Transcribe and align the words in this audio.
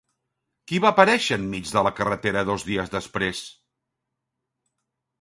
Qui 0.71 0.79
va 0.85 0.91
aparèixer 0.97 1.37
en 1.41 1.45
mig 1.51 1.69
de 1.77 1.85
la 1.89 1.93
carretera 2.01 2.45
dos 2.51 2.67
dies 2.73 2.93
després? 2.97 3.47